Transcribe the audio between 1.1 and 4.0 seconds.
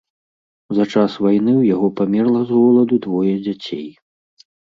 вайны ў яго памерла з голаду двое дзяцей.